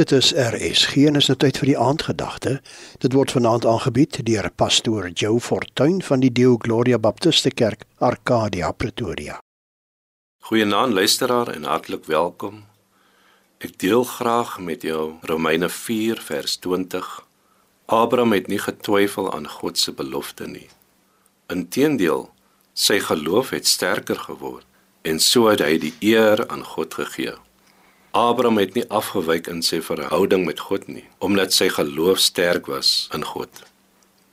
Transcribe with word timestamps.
Dit 0.00 0.12
is 0.12 0.32
RSG 0.32 0.96
en 0.96 1.18
is 1.20 1.26
nou 1.28 1.34
tyd 1.36 1.58
vir 1.60 1.68
die 1.68 1.76
aandgedagte. 1.76 2.54
Dit 3.04 3.12
word 3.12 3.34
vanaand 3.36 3.66
aangebied 3.68 4.16
deur 4.24 4.46
pastoor 4.56 5.10
Joe 5.12 5.40
Fortuin 5.44 5.98
van 6.02 6.22
die 6.22 6.30
Deo 6.32 6.54
Gloria 6.56 6.96
Baptiste 6.98 7.50
Kerk, 7.52 7.84
Arcadia, 7.98 8.70
Pretoria. 8.72 9.36
Goeienaand 10.48 10.96
luisteraar 10.96 11.50
en 11.52 11.68
hartlik 11.68 12.08
welkom. 12.08 12.62
Ek 13.60 13.76
deel 13.76 14.06
graag 14.08 14.54
met 14.64 14.88
jou 14.88 15.18
Romeine 15.28 15.68
4 15.68 16.24
vers 16.30 16.56
20. 16.64 17.12
Abraham 17.84 18.32
het 18.32 18.48
nie 18.48 18.62
getwyfel 18.64 19.28
aan 19.34 19.50
God 19.58 19.78
se 19.78 19.92
belofte 19.92 20.48
nie. 20.48 20.70
Inteendeel, 21.52 22.30
sy 22.72 23.02
geloof 23.04 23.52
het 23.52 23.68
sterker 23.68 24.24
geword 24.24 24.64
en 25.04 25.20
so 25.20 25.52
het 25.52 25.60
hy 25.60 25.76
die 25.76 25.94
eer 26.00 26.46
aan 26.48 26.64
God 26.64 26.96
gegee. 26.96 27.36
Abraham 28.10 28.58
het 28.58 28.74
nie 28.74 28.86
afgewyk 28.90 29.46
in 29.46 29.60
sy 29.62 29.78
verhouding 29.86 30.42
met 30.42 30.58
God 30.66 30.88
nie, 30.90 31.04
omdat 31.22 31.54
sy 31.54 31.68
geloof 31.70 32.18
sterk 32.18 32.66
was 32.66 33.06
in 33.14 33.22
God. 33.22 33.50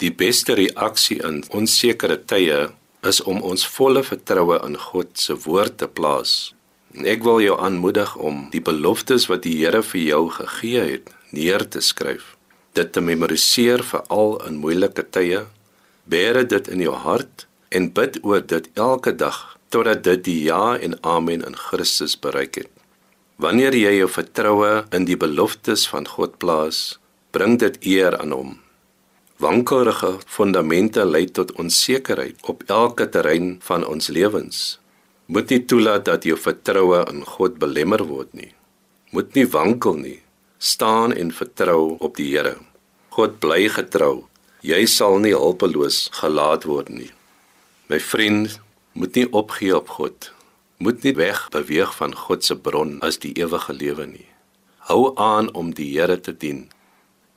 Die 0.02 0.10
beste 0.10 0.56
reaksie 0.58 1.20
in 1.26 1.44
onsekere 1.54 2.18
tye 2.18 2.72
is 3.06 3.20
om 3.22 3.44
ons 3.46 3.68
volle 3.76 4.02
vertroue 4.02 4.58
in 4.66 4.78
God 4.82 5.14
se 5.22 5.36
woord 5.46 5.78
te 5.78 5.88
plaas. 5.88 6.56
En 6.98 7.06
ek 7.06 7.22
wil 7.26 7.44
jou 7.44 7.58
aanmoedig 7.62 8.16
om 8.18 8.48
die 8.54 8.64
beloftes 8.66 9.28
wat 9.30 9.44
die 9.46 9.54
Here 9.60 9.84
vir 9.86 10.02
jou 10.02 10.24
gegee 10.40 10.86
het, 10.96 11.12
neer 11.30 11.68
te 11.70 11.82
skryf. 11.82 12.34
Dit 12.74 12.96
te 12.98 13.02
memoriseer 13.02 13.86
vir 13.86 14.02
al 14.10 14.40
in 14.48 14.58
moeilike 14.64 15.06
tye. 15.06 15.44
Bere 16.10 16.46
dit 16.50 16.68
in 16.74 16.82
jou 16.82 16.96
hart 16.98 17.46
en 17.70 17.92
bid 17.94 18.18
oor 18.24 18.42
dit 18.42 18.70
elke 18.74 19.14
dag 19.14 19.58
totdat 19.70 20.02
dit 20.04 20.26
die 20.26 20.40
ja 20.48 20.78
en 20.82 20.98
amen 21.04 21.46
in 21.46 21.58
Christus 21.68 22.18
bereik 22.18 22.64
het. 22.64 22.77
Wanneer 23.38 23.76
jy 23.78 23.92
jou 24.00 24.08
vertroue 24.10 24.70
in 24.98 25.04
die 25.06 25.16
beloftes 25.22 25.84
van 25.92 26.08
God 26.10 26.40
plaas, 26.42 26.98
bring 27.30 27.60
dit 27.62 27.76
eer 27.86 28.16
aan 28.18 28.32
hom. 28.34 28.54
Wankelrige 29.38 30.16
fondamente 30.26 31.04
lei 31.06 31.28
tot 31.30 31.52
onsekerheid 31.62 32.42
op 32.50 32.64
elke 32.66 33.06
terrein 33.14 33.60
van 33.62 33.86
ons 33.86 34.10
lewens. 34.10 34.80
Moet 35.30 35.54
nie 35.54 35.60
toelaat 35.70 36.08
dat 36.08 36.26
jou 36.26 36.34
vertroue 36.34 37.04
in 37.12 37.22
God 37.30 37.60
belemmer 37.62 38.02
word 38.10 38.34
nie. 38.34 38.50
Moet 39.14 39.38
nie 39.38 39.46
wankel 39.46 40.00
nie. 40.02 40.18
Staan 40.58 41.14
en 41.14 41.30
vertrou 41.30 41.94
op 42.02 42.18
die 42.18 42.32
Here. 42.32 42.56
God 43.14 43.38
bly 43.38 43.68
getrou. 43.70 44.26
Jy 44.66 44.82
sal 44.90 45.20
nie 45.22 45.36
hulpeloos 45.38 46.08
gelaat 46.24 46.66
word 46.66 46.90
nie. 46.90 47.12
My 47.86 48.02
vriend, 48.02 48.58
moet 48.98 49.14
nie 49.14 49.28
opgee 49.30 49.78
op 49.78 49.94
God 50.00 50.32
moet 50.78 51.04
nie 51.04 51.14
weg 51.18 51.50
beweeg 51.50 51.96
van 51.96 52.16
God 52.16 52.44
se 52.46 52.56
bron 52.56 52.98
as 53.02 53.18
die 53.24 53.34
ewige 53.40 53.74
lewe 53.74 54.06
nie. 54.06 54.28
Hou 54.90 55.12
aan 55.16 55.50
om 55.54 55.74
die 55.74 55.90
Here 55.98 56.20
te 56.22 56.34
dien. 56.38 56.68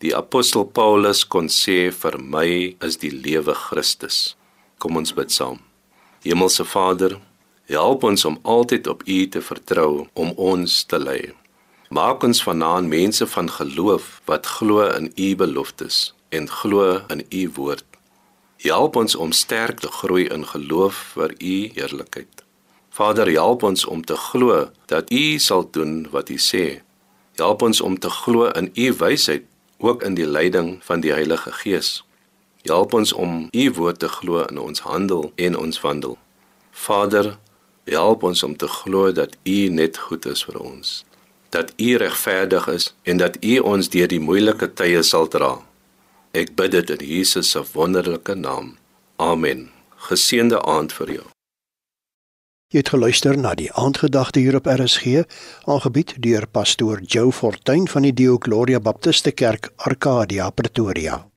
Die 0.00 0.12
apostel 0.16 0.64
Paulus 0.64 1.24
kon 1.28 1.48
sê 1.52 1.90
vir 1.92 2.18
my 2.20 2.76
is 2.86 3.00
die 3.00 3.12
lewe 3.12 3.54
Christus. 3.54 4.36
Kom 4.78 4.96
ons 4.96 5.12
bid 5.16 5.32
saam. 5.32 5.58
Hemelse 6.24 6.64
Vader, 6.64 7.16
help 7.68 8.04
ons 8.04 8.24
om 8.28 8.38
altyd 8.42 8.86
op 8.92 9.04
U 9.08 9.18
te 9.28 9.42
vertrou 9.44 10.06
om 10.14 10.32
ons 10.36 10.84
te 10.84 11.00
lei. 11.00 11.32
Maak 11.90 12.22
ons 12.22 12.42
vanaand 12.46 12.88
mense 12.88 13.26
van 13.26 13.48
geloof 13.50 14.20
wat 14.30 14.46
glo 14.46 14.84
in 14.88 15.10
U 15.16 15.28
beloftes 15.36 16.12
en 16.30 16.48
glo 16.48 17.00
in 17.10 17.24
U 17.28 17.42
woord. 17.56 17.86
Help 18.62 18.96
ons 19.00 19.16
om 19.16 19.32
sterk 19.32 19.80
te 19.80 19.88
groei 19.88 20.28
in 20.28 20.44
geloof 20.46 21.00
vir 21.16 21.34
U 21.40 21.56
heerlikheid. 21.74 22.44
Vader, 23.00 23.30
help 23.32 23.62
ons 23.62 23.84
om 23.84 24.02
te 24.04 24.16
glo 24.16 24.68
dat 24.86 25.10
U 25.10 25.38
sal 25.38 25.62
doen 25.72 26.08
wat 26.12 26.28
U 26.28 26.36
sê. 26.36 26.82
Help 27.40 27.62
ons 27.62 27.80
om 27.80 27.94
te 27.98 28.10
glo 28.12 28.50
in 28.60 28.68
U 28.76 28.92
wysheid, 28.92 29.46
ook 29.78 30.02
in 30.04 30.18
die 30.18 30.26
leiding 30.26 30.82
van 30.84 31.00
die 31.00 31.12
Heilige 31.12 31.52
Gees. 31.62 32.02
Help 32.68 32.92
ons 32.92 33.14
om 33.16 33.48
U 33.56 33.64
woord 33.78 34.02
te 34.04 34.10
glo 34.18 34.44
in 34.44 34.60
ons 34.60 34.84
handel 34.84 35.32
en 35.40 35.56
ons 35.56 35.80
wandel. 35.80 36.18
Vader, 36.70 37.38
help 37.88 38.28
ons 38.28 38.42
om 38.42 38.56
te 38.56 38.68
glo 38.68 39.08
dat 39.16 39.32
U 39.48 39.58
net 39.80 39.96
goed 39.96 40.28
is 40.28 40.44
vir 40.44 40.60
ons. 40.60 40.92
Dat 41.56 41.72
U 41.80 41.96
regverdig 42.04 42.68
is 42.68 42.92
en 43.08 43.16
dat 43.16 43.40
U 43.40 43.58
ons 43.72 43.88
deur 43.88 44.12
die 44.12 44.20
moeilike 44.20 44.74
tye 44.76 45.00
sal 45.02 45.32
dra. 45.32 45.54
Ek 46.36 46.52
bid 46.52 46.76
dit 46.76 46.96
in 47.00 47.08
Jesus 47.16 47.56
se 47.56 47.64
wonderlike 47.72 48.36
naam. 48.36 48.74
Amen. 49.16 49.70
Geseënde 49.96 50.60
aand 50.60 50.92
vir 50.92 51.20
jou. 51.22 51.28
Jy 52.70 52.84
het 52.84 52.90
geluister 52.92 53.34
na 53.34 53.50
die 53.58 53.66
aandgedagte 53.74 54.38
hier 54.38 54.54
op 54.54 54.68
RSG, 54.70 55.24
aangebied 55.66 56.12
deur 56.22 56.46
pastoor 56.46 57.02
Joe 57.02 57.32
Fortuin 57.34 57.88
van 57.90 58.06
die 58.06 58.14
Dio 58.14 58.36
Gloria 58.38 58.78
Baptiste 58.78 59.34
Kerk, 59.34 59.72
Arcadia, 59.90 60.50
Pretoria. 60.54 61.29